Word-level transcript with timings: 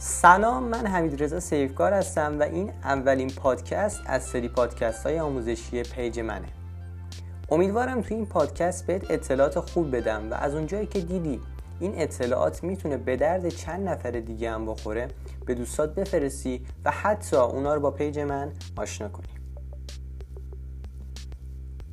سلام 0.00 0.64
من 0.64 0.86
حمید 0.86 1.22
رضا 1.22 1.40
سیفکار 1.40 1.92
هستم 1.92 2.40
و 2.40 2.42
این 2.42 2.72
اولین 2.84 3.30
پادکست 3.30 4.00
از 4.06 4.24
سری 4.24 4.48
پادکست 4.48 5.06
های 5.06 5.20
آموزشی 5.20 5.82
page 5.82 6.20
منه. 6.20 6.48
امیدوارم 7.50 8.02
تو 8.02 8.14
این 8.14 8.26
پادکست 8.26 8.86
بهت 8.86 9.10
اطلاعات 9.10 9.58
خوب 9.60 9.96
بدم 9.96 10.30
و 10.30 10.34
از 10.34 10.54
اونجایی 10.54 10.86
که 10.86 11.00
دیدی 11.00 11.40
این 11.80 11.92
اطلاعات 11.96 12.62
می‌تونه 12.62 12.96
به 12.96 13.16
درد 13.16 13.48
چند 13.48 13.88
نفر 13.88 14.10
دیگه 14.10 14.50
هم 14.50 14.66
بخوره 14.66 15.08
به 15.46 15.54
دوستات 15.54 15.94
بفرستی 15.94 16.66
و 16.84 16.90
حتی 16.90 17.36
اونا 17.36 17.74
رو 17.74 17.80
با 17.80 17.90
page 17.90 18.18
من 18.18 18.52
آشنا 18.76 19.08
کنی. 19.08 19.28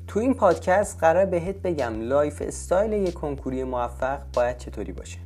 تو 0.07 0.19
این 0.19 0.33
پادکست 0.33 0.99
قراره 0.99 1.25
بهت 1.25 1.55
بگم 1.55 2.01
lifestyle 2.01 2.93
یک 2.93 3.13
کنکوری 3.13 3.63
موفق 3.63 4.19
باید 4.33 4.57
چطوری 4.57 4.91
باشه. 4.91 5.24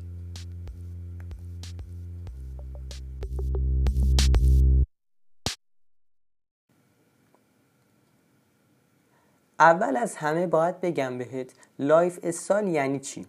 اول 9.60 9.98
از 9.98 10.16
همه 10.16 10.48
باید 10.48 10.82
بگم 10.82 11.18
بهت 11.18 11.52
lifestyle 11.80 12.68
یعنی 12.68 13.00
چی؟ 13.00 13.26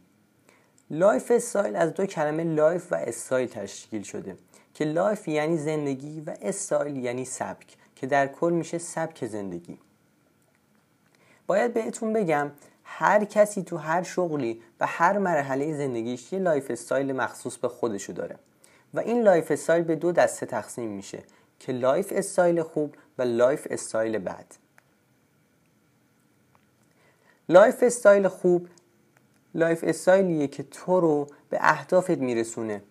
lifestyle 0.91 1.77
از 1.77 1.95
دو 1.95 2.07
کلمه 2.07 2.45
life 2.45 2.93
و 2.93 2.95
استایل 2.95 3.49
تشکیل 3.49 4.03
شده 4.03 4.37
که 4.75 4.85
life 4.85 5.29
یعنی 5.29 5.57
زندگی 5.57 6.21
و 6.21 6.35
استایل 6.43 6.97
یعنی 6.97 7.25
سبک 7.25 7.77
که 7.97 8.07
در 8.07 8.27
کل 8.27 8.53
میشه 8.53 8.79
سبک 8.79 9.27
زندگی. 9.27 9.79
باید 11.47 11.75
بهتون 11.75 12.13
بگم 12.13 12.51
هر 12.85 13.25
کسی 13.25 13.63
تو 13.63 13.77
هر 13.77 14.03
شغلی 14.03 14.63
و 14.81 14.87
هر 14.87 15.19
مرحله 15.19 15.77
زندگیش 15.77 16.33
یه 16.33 16.39
lifestyle 16.39 17.13
مخصوص 17.13 17.57
به 17.57 17.69
خودشو 17.69 18.13
داره 18.13 18.37
و 18.95 19.01
این 19.01 19.23
lifestyle 19.23 19.85
به 19.85 19.97
دو 19.97 20.13
دسته 20.13 20.47
تقسیم 20.47 20.91
میشه 20.91 21.23
که 21.59 21.73
lifestyle 21.73 22.63
خوب 22.63 22.95
و 23.19 23.23
lifestyle 23.23 24.19
بد. 24.19 24.47
lifestyle 27.51 28.29
خوب 28.29 28.69
lifestyle 29.55 29.85
یه 29.87 30.49
که 30.49 30.63
تو 30.63 31.01
رو 31.01 31.27
به 31.49 31.59
اهدافت 31.61 32.11
میرسونه 32.11 32.83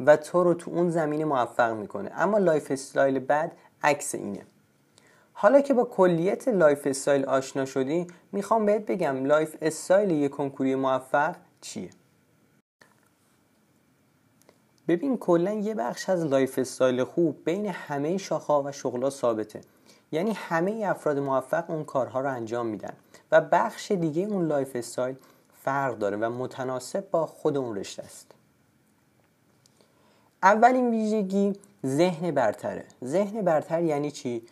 و 0.00 0.16
تو 0.16 0.44
رو 0.44 0.54
تو 0.54 0.70
اون 0.70 0.90
زمینه 0.90 1.24
موفق 1.24 1.72
می‌کنه. 1.72 2.10
اما 2.14 2.38
lifestyle 2.38 3.18
بد 3.18 3.52
عکس 3.82 4.14
اینه. 4.14 4.42
حالا 5.32 5.60
که 5.60 5.74
با 5.74 5.84
کلیت 5.84 6.48
lifestyle 6.48 7.24
آشنا 7.24 7.64
شدی 7.64 8.06
می‌خوام 8.32 8.66
بهت 8.66 8.86
بگم 8.86 9.24
lifestyle 9.24 10.10
یک 10.10 10.30
کنکوری 10.30 10.74
موفق 10.74 11.36
چیه. 11.60 11.90
ببین 14.88 15.18
کلا 15.18 15.52
یه 15.52 15.74
بخش 15.74 16.08
از 16.08 16.24
lifestyle 16.24 17.04
خوب 17.04 17.44
بین 17.44 17.66
همه 17.66 18.18
شاخه 18.18 18.52
و 18.52 18.72
شغلا 18.72 19.10
ثابته. 19.10 19.60
یعنی 20.12 20.32
همه 20.32 20.84
افراد 20.86 21.18
موفق 21.18 21.70
اون 21.70 21.84
کارها 21.84 22.20
رو 22.20 22.30
انجام 22.30 22.66
میدن. 22.66 22.92
و 23.32 23.40
بخش 23.40 23.90
دیگه 23.92 24.22
اون 24.22 24.46
lifestyle 24.46 25.16
فرق 25.64 25.98
داره 25.98 26.16
و 26.16 26.30
متناسب 26.30 27.10
با 27.10 27.26
خود 27.26 27.56
اون 27.56 27.76
رشته 27.76 28.02
است. 28.02 28.26
اولین 30.42 30.90
ویژگی 30.90 31.52
ذهن 31.86 32.30
برتره. 32.30 32.84
ذهن 33.04 33.42
برتر 33.42 33.82
یعنی 33.82 34.10
چی؟ 34.10 34.42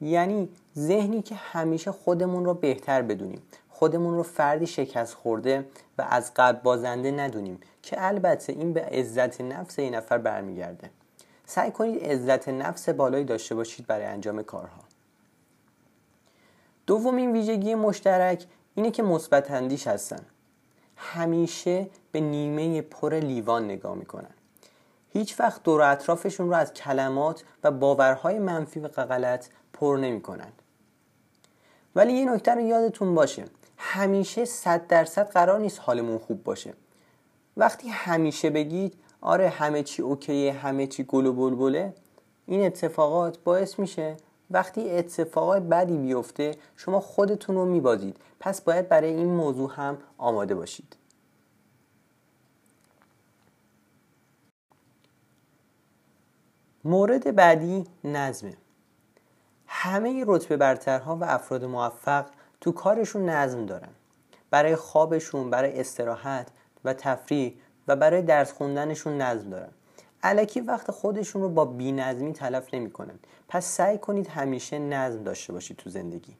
یعنی 0.00 0.48
ذهنی 0.78 1.22
که 1.22 1.34
همیشه 1.34 1.92
خودمون 1.92 2.44
رو 2.44 2.54
بهتر 2.54 3.02
بدونیم. 3.02 3.42
خودمون 3.68 4.14
رو 4.14 4.22
فردی 4.22 4.66
شکست 4.66 5.14
خورده 5.14 5.66
و 5.98 6.06
از 6.10 6.32
قبل 6.36 6.58
بازنده 6.58 7.10
ندونیم 7.10 7.60
که 7.82 8.06
البته 8.06 8.52
این 8.52 8.72
به 8.72 8.82
عزت 8.82 9.40
نفس 9.40 9.78
این 9.78 9.94
نفر 9.94 10.18
برمیگرده. 10.18 10.90
سعی 11.46 11.70
کنید 11.70 12.04
عزت 12.04 12.48
نفس 12.48 12.88
بالایی 12.88 13.24
داشته 13.24 13.54
باشید 13.54 13.86
برای 13.86 14.06
انجام 14.06 14.42
کارها. 14.42 14.89
دومین 16.90 17.32
ویژگی 17.32 17.74
مشترک 17.74 18.44
اینه 18.74 18.90
که 18.90 19.02
مثبت 19.02 19.50
اندیش 19.50 19.86
هستن. 19.86 20.20
همیشه 20.96 21.86
به 22.12 22.20
نیمه 22.20 22.82
پر 22.82 23.14
لیوان 23.14 23.64
نگاه 23.64 23.94
می‌کنن. 23.94 24.30
هیچ 25.12 25.40
وقت 25.40 25.62
دور 25.62 25.82
اطرافشون 25.82 26.48
رو 26.48 26.54
از 26.54 26.74
کلمات 26.74 27.44
و 27.64 27.70
باورهای 27.70 28.38
منفی 28.38 28.80
و 28.80 28.88
غلط 28.88 29.46
پر 29.72 29.96
نمی‌کنن. 29.96 30.52
ولی 31.94 32.12
یه 32.12 32.32
نکته 32.32 32.54
رو 32.54 32.60
یادتون 32.60 33.14
باشه. 33.14 33.44
همیشه 33.76 34.44
صد 34.44 34.86
درصد 34.86 35.30
قرار 35.30 35.58
نیست 35.58 35.80
حالمون 35.80 36.18
خوب 36.18 36.44
باشه. 36.44 36.74
وقتی 37.56 37.88
همیشه 37.88 38.50
بگید 38.50 38.94
آره 39.20 39.48
همه 39.48 39.82
چی 39.82 40.02
اوکیه 40.02 40.52
همه 40.52 40.86
چی 40.86 41.04
گل 41.04 41.26
و 41.26 41.32
بلبله 41.32 41.94
این 42.46 42.66
اتفاقات 42.66 43.38
باعث 43.38 43.78
میشه 43.78 44.16
وقتی 44.50 44.90
اتفاقات 44.90 45.62
بدی 45.62 45.98
بیفته 45.98 46.54
شما 46.76 47.00
خودتون 47.00 47.56
رو 47.56 47.64
میبازید. 47.64 48.16
پس 48.40 48.60
باید 48.60 48.88
برای 48.88 49.14
این 49.14 49.28
موضوع 49.34 49.72
هم 49.74 49.98
آماده 50.18 50.54
باشید. 50.54 50.96
مورد 56.84 57.36
بعدی 57.36 57.86
نظمه. 58.04 58.56
همه 59.66 60.24
رتبه 60.26 60.56
برترها 60.56 61.16
و 61.16 61.24
افراد 61.24 61.64
موفق 61.64 62.26
تو 62.60 62.72
کارشون 62.72 63.28
نظم 63.28 63.66
دارن. 63.66 63.92
برای 64.50 64.76
خوابشون 64.76 65.50
برای 65.50 65.80
استراحت 65.80 66.48
و 66.84 66.94
تفریح 66.94 67.54
و 67.88 67.96
برای 67.96 68.22
درس 68.22 68.52
خوندنشون 68.52 69.20
نظم 69.20 69.50
دارن. 69.50 69.70
علکی 70.22 70.60
وقت 70.60 70.90
خودشون 70.90 71.42
رو 71.42 71.48
با 71.48 71.64
بینظمی 71.64 72.32
تلف 72.32 72.74
نمی‌کنن 72.74 73.18
پس 73.48 73.66
سعی 73.66 73.98
کنید 73.98 74.28
همیشه 74.28 74.78
نظم 74.78 75.22
داشته 75.22 75.52
باشید 75.52 75.76
تو 75.76 75.90
زندگی 75.90 76.36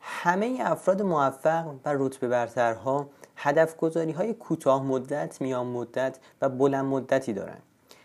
همه 0.00 0.58
افراد 0.60 1.02
موفق 1.02 1.66
و 1.84 1.94
رتبه 1.98 2.28
برترها 2.28 3.10
هدف 3.36 3.76
گذاری 3.76 4.12
های 4.12 4.34
کوتاه 4.34 4.82
مدت، 4.82 5.40
میان 5.40 5.66
مدت 5.66 6.18
و 6.42 6.48
بلند 6.48 6.84
مدتی 6.84 7.32
دارند. 7.32 7.62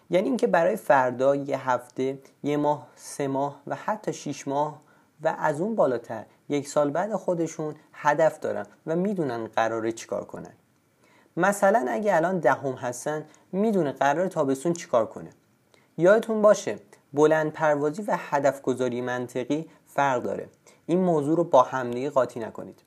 یعنی 0.10 0.28
اینکه 0.28 0.48
برای 0.48 0.76
فردا 0.76 1.36
یه 1.36 1.70
هفته، 1.70 2.20
یه 2.44 2.58
ماه، 2.58 2.88
سه 2.96 3.28
ماه 3.28 3.62
و 3.68 3.76
حتی 3.76 4.14
شیش 4.14 4.48
ماه 4.48 4.82
و 5.22 5.36
از 5.40 5.62
اون 5.62 5.76
بالاتر 5.76 6.26
یک 6.50 6.68
سال 6.68 6.90
بعد 6.90 7.16
خودشون 7.16 7.76
هدف 7.94 8.40
دارن 8.40 8.66
و 8.88 8.96
می‌دونن 8.96 9.48
قراره 9.48 9.92
چیکار 9.92 10.26
کنن. 10.26 10.54
مثلا 11.38 11.86
اگه 11.90 12.16
الان 12.16 12.40
دهم 12.40 12.74
هستن 12.74 13.26
می‌دونه 13.52 13.92
قرار 13.92 14.28
تابستون 14.28 14.74
چیکار 14.74 15.06
کنه. 15.06 15.30
یادتون 15.98 16.42
باشه 16.42 16.80
بلند 17.14 17.52
پروازی 17.52 18.02
و 18.02 18.18
هدف 18.20 18.62
گذاری 18.62 19.02
منطقی 19.02 19.70
فرق 19.88 20.24
داره. 20.24 20.50
این 20.86 21.00
موضوع 21.00 21.38
رو 21.38 21.44
با 21.44 21.64
همدیگه 21.64 22.10
قاطی 22.10 22.40
نکنید. 22.40 22.82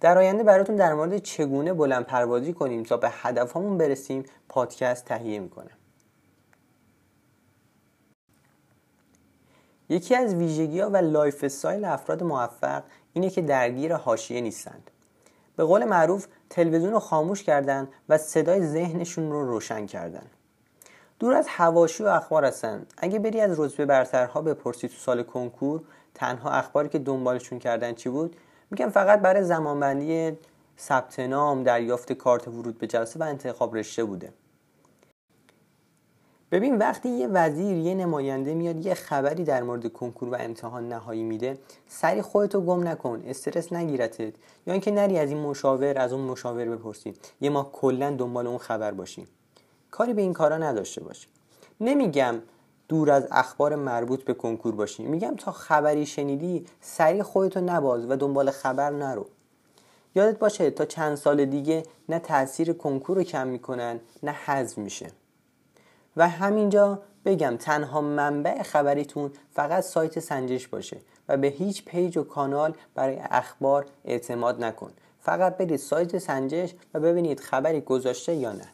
در 0.00 0.18
آینده 0.18 0.42
براتون 0.42 0.76
در 0.76 0.94
مورد 0.94 1.18
چگونه 1.18 1.72
بلند 1.72 2.04
پروازی 2.04 2.52
کنیم 2.52 2.82
تا 2.82 2.96
به 2.96 3.08
هدفهامون 3.10 3.78
برسیم 3.78 4.24
پادکست 4.48 5.04
تهیه 5.04 5.38
می‌کنه. 5.38 5.70
یکی 9.88 10.14
از 10.14 10.34
ویژگی 10.34 10.80
ها 10.80 10.90
و 10.90 10.96
lifestyle 10.96 11.84
افراد 11.84 12.22
موفق 12.22 12.82
اینه 13.12 13.30
که 13.30 13.42
درگیر 13.42 13.94
حاشیه 13.94 14.40
نیستند. 14.40 14.90
به 15.56 15.64
قول 15.64 15.84
معروف 15.84 16.26
تلویزیون 16.50 16.92
رو 16.92 16.98
خاموش 16.98 17.42
کردن 17.42 17.88
و 18.08 18.18
صدای 18.18 18.66
ذهنشون 18.66 19.30
رو 19.30 19.46
روشن 19.46 19.86
کردن. 19.86 20.26
دور 21.18 21.34
از 21.34 21.46
حواشی 21.48 22.02
و 22.02 22.06
اخبار 22.06 22.44
هستن. 22.44 22.86
اگه 22.98 23.18
بری 23.18 23.40
از 23.40 23.60
رتبه 23.60 23.86
برترها 23.86 24.42
بپرسی 24.42 24.88
تو 24.88 24.94
سال 24.94 25.22
کنکور 25.22 25.80
تنها 26.14 26.50
اخباری 26.50 26.88
که 26.88 26.98
دنبالشون 26.98 27.58
کردن 27.58 27.94
چی 27.94 28.08
بود؟ 28.08 28.36
میگن 28.70 28.88
فقط 28.88 29.20
برای 29.20 29.44
زمانبندی 29.44 30.38
ثبت 30.78 31.20
نام 31.20 31.62
دریافت 31.62 32.12
کارت 32.12 32.48
ورود 32.48 32.78
به 32.78 32.86
جلسه 32.86 33.20
و 33.20 33.22
انتخاب 33.22 33.76
رشته 33.76 34.04
بوده. 34.04 34.32
ببین 36.52 36.78
وقتی 36.78 37.08
یه 37.08 37.28
وزیر 37.28 37.76
یه 37.76 37.94
نماینده 37.94 38.54
میاد 38.54 38.86
یه 38.86 38.94
خبری 38.94 39.44
در 39.44 39.62
مورد 39.62 39.92
کنکور 39.92 40.28
و 40.28 40.36
امتحان 40.40 40.88
نهایی 40.88 41.22
میده 41.22 41.58
سری 41.88 42.22
خودتو 42.22 42.60
گم 42.60 42.88
نکن 42.88 43.22
استرس 43.26 43.72
نگیرتت. 43.72 44.32
یا 44.66 44.72
اینکه 44.72 44.90
نری 44.90 45.18
از 45.18 45.30
این 45.30 45.38
مشاور 45.38 45.98
از 45.98 46.12
اون 46.12 46.22
مشاور 46.22 46.64
بپرسی. 46.64 47.14
یه 47.40 47.50
ما 47.50 47.70
کلا 47.72 48.10
دنبال 48.10 48.46
اون 48.46 48.58
خبر 48.58 48.90
باشیم 48.90 49.28
کاری 49.90 50.14
به 50.14 50.22
این 50.22 50.32
کارا 50.32 50.58
نداشته 50.58 51.00
باش. 51.04 51.28
نمیگم 51.80 52.34
دور 52.88 53.10
از 53.10 53.28
اخبار 53.30 53.76
مربوط 53.76 54.24
به 54.24 54.34
کنکور 54.34 54.74
باشی. 54.74 55.02
میگم 55.02 55.34
تا 55.36 55.52
خبری 55.52 56.06
شنیدی 56.06 56.66
سری 56.80 57.22
خودتو 57.22 57.60
نباز 57.60 58.10
و 58.10 58.16
دنبال 58.16 58.50
خبر 58.50 58.90
نرو. 58.90 59.26
یادت 60.14 60.38
باشه 60.38 60.70
تا 60.70 60.84
چند 60.84 61.14
سال 61.14 61.44
دیگه 61.44 61.82
نه 62.08 62.18
تاثیر 62.18 62.72
کنکور 62.72 63.16
رو 63.16 63.22
کم 63.22 63.46
می‌کنن 63.46 64.00
نه 64.22 64.30
حذف 64.30 64.78
میشه. 64.78 65.06
و 66.16 66.28
همینجا 66.28 67.02
بگم 67.24 67.56
تنها 67.56 68.00
منبع 68.00 68.62
خبریتون 68.62 69.30
فقط 69.50 69.82
سایت 69.82 70.18
سنجش 70.18 70.68
باشه 70.68 71.00
و 71.28 71.36
به 71.36 71.46
هیچ 71.46 71.84
page 71.84 72.16
و 72.16 72.24
کانال 72.24 72.74
برای 72.94 73.18
اخبار 73.30 73.86
اعتماد 74.04 74.64
نکن. 74.64 74.92
فقط 75.20 75.56
برید 75.56 75.76
سایت 75.76 76.18
سنجش 76.18 76.74
و 76.94 77.00
ببینید 77.00 77.40
خبری 77.40 77.80
گذاشته 77.80 78.34
یا 78.34 78.52
نه. 78.52 78.68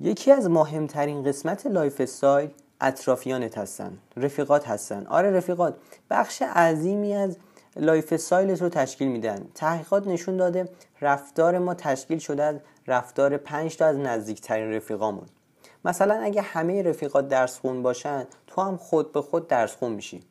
یکی 0.00 0.32
از 0.32 0.50
مهمترین 0.50 1.22
قسمت 1.22 1.66
lifestyle 1.66 2.50
اطرافیانت 2.80 3.58
هستن. 3.58 3.98
رفیقات 4.16 4.68
هستن. 4.68 5.06
آره 5.06 5.30
رفیقات 5.30 5.76
بخش 6.10 6.42
عظیمی 6.42 7.14
از 7.14 7.38
لایف 7.76 8.12
استایلت 8.12 8.62
رو 8.62 8.68
تشکیل 8.68 9.08
میدن. 9.08 9.48
تحقیقات 9.54 10.06
نشون 10.06 10.36
داده 10.36 10.68
رفتار 11.00 11.58
ما 11.58 11.74
تشکیل 11.74 12.18
شده 12.18 12.42
از 12.42 12.56
رفتار 12.86 13.36
پنج 13.36 13.76
تا 13.76 13.86
از 13.86 13.96
نزدیکترین 13.96 14.72
رفیقامون. 14.72 15.26
مثلا 15.84 16.14
اگه 16.14 16.42
همه 16.42 16.82
رفیقات 16.82 17.28
درس 17.28 17.58
خون 17.58 17.82
باشن 17.82 18.26
تو 18.46 18.62
هم 18.62 18.76
خود 18.76 19.12
به 19.12 19.22
خود 19.22 19.48
درس 19.48 19.76
خون 19.76 19.92
میشی. 19.92 20.22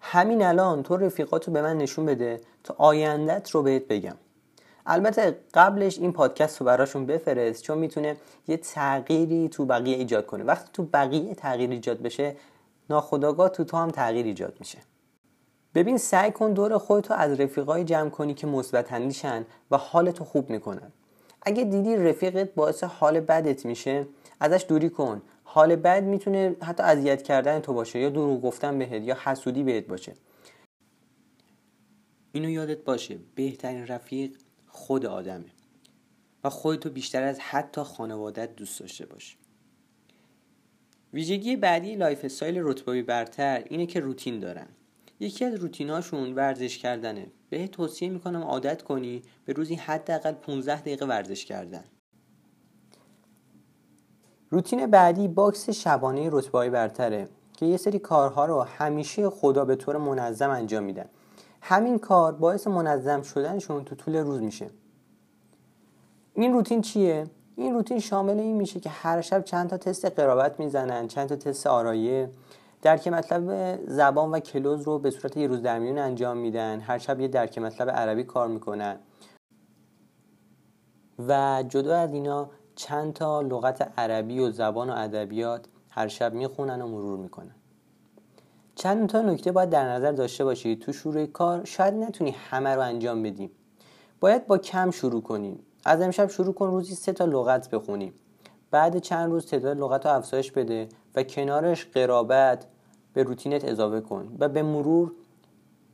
همین 0.00 0.42
الان 0.42 0.82
تو 0.82 0.96
رفیقات 0.96 1.46
رو 1.46 1.52
به 1.52 1.62
من 1.62 1.78
نشون 1.78 2.06
بده 2.06 2.40
تا 2.64 2.74
آیندت 2.78 3.50
رو 3.50 3.62
بهت 3.62 3.88
بگم. 3.88 4.16
البته 4.86 5.38
قبلش 5.54 5.98
این 5.98 6.12
پادکست 6.12 6.60
رو 6.60 6.66
براشون 6.66 7.06
بفرست 7.06 7.62
چون 7.62 7.78
می‌تونه 7.78 8.16
یه 8.48 8.56
تغییری 8.56 9.48
تو 9.48 9.66
بقیه 9.66 9.96
ایجاد 9.96 10.26
کنه. 10.26 10.44
وقتی 10.44 10.70
تو 10.72 10.82
بقیه 10.82 11.34
تغییر 11.34 11.70
ایجاد 11.70 12.02
بشه 12.02 12.36
ناخداگاه 12.90 13.48
تو 13.48 13.64
تو 13.64 13.76
هم 13.76 13.90
تغییر 13.90 14.26
ایجاد 14.26 14.56
میشه. 14.60 14.78
ببین 15.74 15.98
سعی 15.98 16.30
کن 16.30 16.52
دور 16.52 16.78
خودتو 16.78 17.14
از 17.14 17.40
رفیقای 17.40 17.84
جمع 17.84 18.10
کنی 18.10 18.34
که 18.34 18.46
مثبت 18.46 18.92
و 19.70 19.76
حالتو 19.76 20.24
خوب 20.24 20.50
می‌کنن. 20.50 20.92
اگه 21.42 21.64
دیدی 21.64 21.96
رفیقت 21.96 22.54
باعث 22.54 22.84
حال 22.84 23.20
بدت 23.20 23.66
میشه 23.66 24.06
ازش 24.40 24.64
دوری 24.68 24.90
کن. 24.90 25.22
حال 25.44 25.76
بد 25.76 26.04
می‌تونه 26.04 26.56
حتی 26.62 26.82
اذیت 26.82 27.22
کردن 27.22 27.60
تو 27.60 27.72
باشه 27.72 27.98
یا 27.98 28.10
دروغ 28.10 28.42
گفتن 28.42 28.78
بهت 28.78 29.02
یا 29.02 29.16
حسودی 29.24 29.62
بهت 29.62 29.86
باشه. 29.86 30.12
اینو 32.32 32.50
یادت 32.50 32.84
باشه 32.84 33.18
بهترین 33.34 33.86
رفیق 33.86 34.36
خود 34.68 35.06
آدمه 35.06 35.44
و 36.44 36.50
خودتو 36.50 36.90
بیشتر 36.90 37.22
از 37.22 37.40
حتی 37.40 37.82
خانوادت 37.82 38.56
دوست 38.56 38.80
داشته 38.80 39.06
باش. 39.06 39.36
ویژگی 41.12 41.56
بعدی 41.56 41.94
لایف 41.94 42.24
استایل 42.24 42.58
رتبه 42.58 43.02
برتر 43.02 43.64
اینه 43.66 43.86
که 43.86 44.00
روتین 44.00 44.40
دارن. 44.40 44.68
یکی 45.22 45.44
از 45.44 45.54
روتیناشون 45.54 46.34
ورزش 46.34 46.78
کردنه. 46.78 47.26
بهت 47.50 47.68
توصیه 47.68 48.08
می‌کنم 48.08 48.42
عادت 48.42 48.82
کنی 48.82 49.22
به 49.44 49.52
روزی 49.52 49.74
حداقل 49.74 50.32
15 50.32 50.80
دقیقه 50.80 51.06
ورزش 51.06 51.44
کردن. 51.44 51.84
روتین 54.50 54.86
بعدی 54.86 55.28
باکس 55.28 55.70
شبانه 55.70 56.28
رتبه 56.32 56.70
برتره 56.70 57.28
که 57.56 57.66
یه 57.66 57.76
سری 57.76 57.98
کارها 57.98 58.46
رو 58.46 58.60
همیشه 58.60 59.30
خدا 59.30 59.64
به 59.64 59.76
طور 59.76 59.96
منظم 59.96 60.50
انجام 60.50 60.84
میدن. 60.84 61.08
همین 61.60 61.98
کار 61.98 62.32
باعث 62.32 62.66
منظم 62.66 63.22
شدنشون 63.22 63.84
تو 63.84 63.94
طول 63.94 64.16
روز 64.16 64.40
میشه. 64.40 64.70
این 66.34 66.52
روتین 66.52 66.80
چیه؟ 66.80 67.26
این 67.56 67.74
روتین 67.74 67.98
شامل 67.98 68.38
این 68.38 68.56
میشه 68.56 68.80
که 68.80 68.90
هر 68.90 69.20
شب 69.20 69.44
چند 69.44 69.70
تا 69.70 69.76
تست 69.76 70.04
قرابت 70.04 70.60
می‌زنن 70.60 71.08
چند 71.08 71.28
تا 71.28 71.36
تست 71.36 71.66
آرایه 71.66 72.30
درک 72.82 73.08
مطلب 73.08 73.78
زبان 73.86 74.30
و 74.30 74.40
کلوز 74.40 74.82
رو 74.82 74.98
به 74.98 75.10
صورت 75.10 75.36
یه 75.36 75.46
روز 75.46 75.62
در 75.62 75.78
میون 75.78 75.98
انجام 75.98 76.36
میدن. 76.36 76.80
هر 76.80 76.98
شب 76.98 77.20
یه 77.20 77.28
درک 77.28 77.58
مطلب 77.58 77.90
عربی 77.90 78.24
کار 78.24 78.48
می‌کنن. 78.48 78.98
و 81.28 81.64
جدا 81.68 81.96
از 81.96 82.12
اینا 82.12 82.50
چند 82.74 83.12
تا 83.12 83.40
لغت 83.40 83.98
عربی 83.98 84.38
و 84.40 84.50
زبان 84.50 84.90
و 84.90 84.92
ادبیات 84.96 85.66
هر 85.90 86.08
شب 86.08 86.34
می‌خونن 86.34 86.82
و 86.82 86.88
مرور 86.88 87.18
می‌کنن. 87.18 87.54
چند 88.74 89.08
تا 89.08 89.22
نکته 89.22 89.52
باید 89.52 89.70
در 89.70 89.88
نظر 89.88 90.12
داشته 90.12 90.44
باشید 90.44 90.80
تو 90.80 90.92
شروع 90.92 91.26
کار 91.26 91.64
شاید 91.64 91.94
نتونی 91.94 92.30
همه 92.30 92.74
رو 92.74 92.80
انجام 92.80 93.22
بدیم 93.22 93.50
باید 94.20 94.46
با 94.46 94.58
کم 94.58 94.90
شروع 94.90 95.22
کنیم 95.22 95.60
از 95.84 96.00
امشب 96.00 96.26
شروع 96.26 96.54
کن 96.54 96.66
روزی 96.66 96.94
سه 96.94 97.12
تا 97.12 97.24
لغت 97.24 97.70
بخونیم 97.70 98.14
بعد 98.70 98.98
چند 98.98 99.30
روز 99.30 99.46
تعداد 99.46 99.78
لغت 99.78 100.06
رو 100.06 100.12
افزایش 100.12 100.52
بده 100.52 100.88
و 101.14 101.22
کنارش 101.22 101.86
قرابت 101.86 102.66
به 103.14 103.22
روتینت 103.22 103.64
اضافه 103.64 104.00
کن 104.00 104.36
و 104.38 104.48
به 104.48 104.62
مرور 104.62 105.12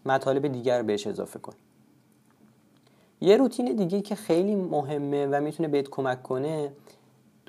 مطالب 0.07 0.47
دیگر 0.47 0.83
بهش 0.83 1.07
اضافه 1.07 1.39
کن. 1.39 1.55
یه 3.21 3.37
روتین 3.37 3.77
دیگه 3.77 4.01
که 4.01 4.15
خیلی 4.15 4.55
مهمه 4.55 5.27
و 5.27 5.41
می‌تونه 5.41 5.69
بهت 5.69 5.89
کمک 5.89 6.23
کنه 6.23 6.73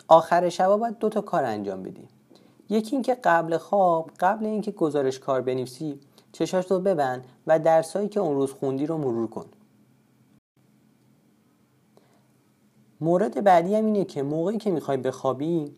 آخر 0.08 0.50
شب 0.50 0.76
باید 0.76 0.98
دو 0.98 1.10
تا 1.10 1.22
کار 1.22 1.44
انجام 1.44 1.84
بدی. 1.84 2.08
یکی 2.70 2.96
اینکه 2.96 3.16
قبل 3.16 3.58
خواب 3.58 4.12
قبل 4.20 4.46
اینکه 4.46 4.72
گزارش 4.72 5.20
کار 5.20 5.42
بنویسی 5.42 6.00
چشاش 6.32 6.72
رو 6.72 6.80
ببند 6.80 7.26
و 7.48 7.60
درسایی 7.60 8.08
که 8.08 8.20
اون 8.20 8.36
روز 8.36 8.52
خوندی 8.52 8.86
رو 8.86 8.98
مرور 8.98 9.28
کن. 9.28 9.46
مورد 13.02 13.44
بعدی 13.44 13.76
هم 13.76 13.86
اینه 13.86 14.06
که 14.06 14.24
موقعی 14.24 14.58
که 14.58 14.72
می‌خوای 14.72 14.98
بخوابی 14.98 15.72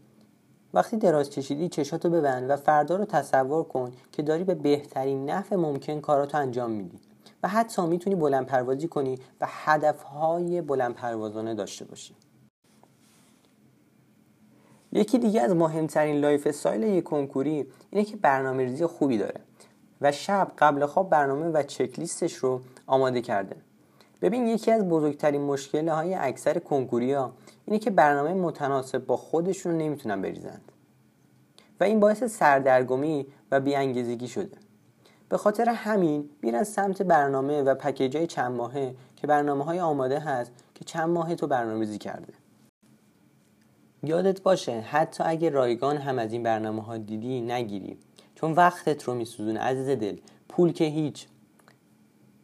وقتی 0.73 0.97
دراز 0.97 1.29
کشیدی 1.29 1.69
چشاتو 1.69 2.09
ببند 2.09 2.49
و 2.49 2.55
فردا 2.55 2.95
رو 2.95 3.05
تصور 3.05 3.63
کن 3.63 3.91
که 4.11 4.21
داری 4.21 4.43
به 4.43 4.55
بهترین 4.55 5.29
نحو 5.29 5.57
ممکن 5.57 5.99
کاراتو 6.01 6.37
انجام 6.37 6.71
میدی 6.71 6.99
و 7.43 7.47
حتی 7.47 7.81
می‌تونی 7.81 8.15
بلند 8.15 8.45
پروازی 8.45 8.87
کنی 8.87 9.19
و 9.41 9.47
هدفهای 9.49 10.61
بلند 10.61 10.95
پروازانه 10.95 11.53
داشته 11.53 11.85
باشی. 11.85 12.15
یکی 14.93 15.19
دیگه 15.19 15.41
از 15.41 15.55
مهمترین 15.55 16.15
لایف 16.15 16.47
استایل 16.47 16.83
یک 16.83 17.03
کنکوری 17.03 17.67
اینه 17.89 18.05
که 18.05 18.17
برنامه 18.17 18.63
ریزی 18.63 18.85
خوبی 18.85 19.17
داره 19.17 19.41
و 20.01 20.11
شب 20.11 20.51
قبل 20.57 20.85
خواب 20.85 21.09
برنامه 21.09 21.45
و 21.45 21.63
چکلیستش 21.63 22.35
رو 22.35 22.61
آماده 22.87 23.21
کرده. 23.21 23.55
ببین 24.21 24.47
یکی 24.47 24.71
از 24.71 24.89
بزرگترین 24.89 25.41
مشکل 25.41 25.89
های 25.89 26.13
اکثر 26.13 26.59
کنکوری 26.59 27.13
ها 27.13 27.31
اینه 27.71 27.83
که 27.83 27.91
برنامه 27.91 28.33
متناسب 28.33 29.05
با 29.05 29.17
خودشون 29.17 29.77
نمی‌تونن 29.77 30.21
بریزند. 30.21 30.71
و 31.79 31.83
این 31.83 31.99
باعث 31.99 32.23
سردرگمی 32.23 33.27
و 33.51 33.59
بیانگیزگی 33.59 34.27
شده. 34.27 34.57
به 35.29 35.37
خاطر 35.37 35.69
همین 35.69 36.29
میرن 36.41 36.63
سمت 36.63 37.01
برنامه 37.01 37.61
و 37.61 37.75
پکیج 37.75 38.17
های 38.17 38.27
چند 38.27 38.51
ماهه 38.51 38.95
که 39.15 39.27
برنامه 39.27 39.63
های 39.63 39.79
آماده 39.79 40.19
هست 40.19 40.51
که 40.75 40.85
چند 40.85 41.09
ماه 41.09 41.35
تو 41.35 41.47
برنامه‌ریزی 41.47 41.97
کرده. 41.97 42.33
یادت 44.03 44.41
باشه 44.41 44.79
حتی 44.79 45.23
اگه 45.23 45.49
رایگان 45.49 45.97
هم 45.97 46.19
از 46.19 46.33
این 46.33 46.43
برنامه 46.43 46.83
ها 46.83 46.97
دیدی 46.97 47.41
نگیری. 47.41 47.97
چون 48.35 48.51
وقتت 48.51 49.03
رو 49.03 49.13
میسوزونه 49.13 49.59
عزیز 49.59 49.99
دل. 49.99 50.17
پول 50.49 50.73
که 50.73 50.85
هیچ. 50.85 51.27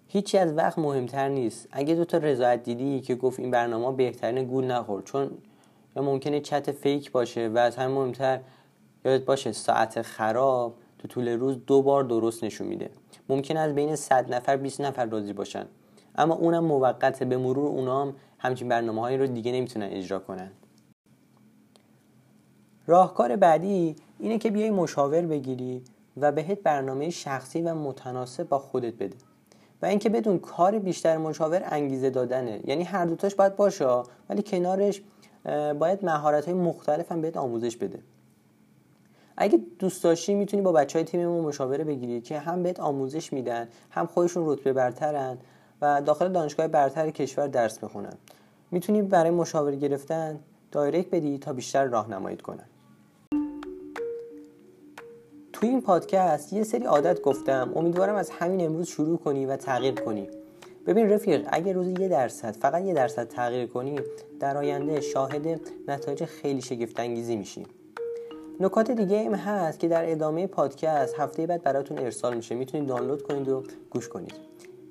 هیچی 0.07 0.37
از 0.37 0.53
وقت 0.53 0.79
مهمتر 0.79 1.29
نیست. 1.29 1.67
اگه 1.71 1.95
دو 1.95 2.05
تا 2.05 2.17
رضایت 2.17 2.63
دیدی 2.63 3.01
که 3.01 3.15
گفت 3.15 3.39
این 3.39 3.51
برنامه 3.51 3.97
بهترین 3.97 4.45
گول 4.45 4.65
نخور. 4.65 5.01
چون 5.01 5.29
یا 5.95 6.01
ممکنه 6.03 6.39
چت 6.39 6.71
فیک 6.71 7.11
باشه 7.11 7.47
و 7.47 7.57
از 7.57 7.75
همه 7.75 7.93
مهمتر 7.93 8.39
یادت 9.05 9.25
باشه 9.25 9.51
ساعت 9.51 10.01
خراب 10.01 10.75
تو 10.99 11.07
طول 11.07 11.27
روز 11.27 11.57
دو 11.65 11.81
بار 11.81 12.03
درست 12.03 12.43
نشون 12.43 12.67
میده. 12.67 12.89
ممکن 13.29 13.57
از 13.57 13.75
بین 13.75 13.95
100 13.95 14.33
نفر 14.33 14.57
20 14.57 14.81
نفر 14.81 15.05
راضی 15.05 15.33
باشن. 15.33 15.65
اما 16.15 16.35
اونم 16.35 16.65
موقته 16.65 17.25
به 17.25 17.37
مرور 17.37 17.67
اونا 17.67 18.01
هم 18.01 18.13
همچین 18.39 18.67
برنامه 18.67 19.01
هایی 19.01 19.17
رو 19.17 19.27
دیگه 19.27 19.51
نمی‌تونن 19.51 19.87
اجرا 19.91 20.19
کنن. 20.19 20.51
راهکار 22.87 23.35
بعدی 23.35 23.95
اینه 24.19 24.37
که 24.37 24.51
بیای 24.51 24.69
مشاور 24.69 25.21
بگیری 25.21 25.83
و 26.17 26.31
بهت 26.31 26.59
برنامه 26.63 27.09
شخصی 27.09 27.61
و 27.61 27.75
متناسب 27.75 28.49
با 28.49 28.59
خودت 28.59 28.93
بده. 28.93 29.15
و 29.81 29.85
اینکه 29.85 30.09
بدون 30.09 30.39
کار 30.39 30.79
بیشتر 30.79 31.17
مشاور 31.17 31.61
انگیزه 31.65 32.09
دادنه. 32.09 32.59
یعنی 32.65 32.83
هر 32.83 33.05
دوتاش 33.05 33.35
باید 33.35 33.55
باشه 33.55 34.03
ولی 34.29 34.43
کنارش 34.43 35.01
باید 35.79 36.05
مهارت 36.05 36.45
های 36.45 36.53
مختلف 36.53 37.11
هم 37.11 37.21
بهت 37.21 37.37
آموزش 37.37 37.77
بده. 37.77 37.99
اگه 39.37 39.59
دوست 39.79 40.03
داشتی 40.03 40.33
می‌تونی 40.33 40.63
با 40.63 40.71
بچه 40.71 40.99
های 40.99 41.05
تیممون 41.05 41.45
مشاوره 41.45 41.83
بگیری 41.83 42.21
که 42.21 42.39
هم 42.39 42.63
بهت 42.63 42.79
آموزش 42.79 43.33
میدن 43.33 43.67
هم 43.89 44.05
خودشون 44.05 44.43
رتبه 44.47 44.73
برترن 44.73 45.37
و 45.81 46.01
داخل 46.01 46.31
دانشگاه 46.31 46.67
برتر 46.67 47.09
کشور 47.09 47.47
درس 47.47 47.79
بخونن. 47.79 48.13
می‌تونی 48.71 49.01
برای 49.01 49.31
مشاوره 49.31 49.75
گرفتن 49.75 50.39
دایرکت 50.71 51.09
بدی 51.09 51.37
تا 51.37 51.53
بیشتر 51.53 51.83
راهنمایی 51.83 52.37
کنن. 52.37 52.65
توی 55.59 55.69
این 55.69 55.81
پادکست 55.81 56.53
یه 56.53 56.63
سری 56.63 56.83
عادت 56.83 57.21
گفتم. 57.21 57.71
امیدوارم 57.75 58.15
از 58.15 58.29
همین 58.29 58.65
امروز 58.65 58.87
شروع 58.87 59.17
کنی 59.17 59.45
و 59.45 59.55
تغییر 59.55 59.93
کنی. 59.93 60.27
ببین 60.87 61.09
رفیق 61.09 61.47
اگه 61.51 61.73
روزی 61.73 61.93
یه 61.99 62.07
درصد 62.07 62.51
فقط 62.55 62.83
یه 62.83 62.93
درصد 62.93 63.27
تغییر 63.27 63.67
کنی 63.67 63.99
در 64.39 64.57
آینده 64.57 65.01
شاهد 65.01 65.61
نتایج 65.87 66.25
خیلی 66.25 66.61
شگفت 66.61 66.99
انگیزی 66.99 67.35
میشی. 67.35 67.65
نکات 68.59 68.91
دیگه 68.91 69.25
هم 69.25 69.35
هست 69.35 69.79
که 69.79 69.87
در 69.87 70.11
ادامه 70.11 70.47
پادکست 70.47 71.15
هفته 71.19 71.47
بعد 71.47 71.63
براتون 71.63 71.99
ارسال 71.99 72.35
میشه. 72.35 72.55
می‌تونید 72.55 72.87
دانلود 72.87 73.21
کنید 73.21 73.49
و 73.49 73.63
گوش 73.89 74.09
کنید. 74.09 74.33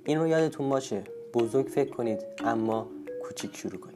این 0.05 0.19
رو 0.19 0.27
یادتون 0.27 0.69
باشه. 0.69 1.03
بزرگ 1.35 1.67
فکر 1.67 1.91
کنید 1.91 2.19
اما 2.45 2.87
کوچیک 3.23 3.57
شروع 3.57 3.81
کنید. 3.81 3.96